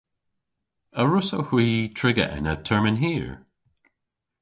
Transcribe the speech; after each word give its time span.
A 0.99 1.01
wrussowgh 1.07 1.49
hwi 1.51 1.67
triga 1.97 2.25
ena 2.37 2.53
termyn 2.67 3.01
hir? 3.03 3.29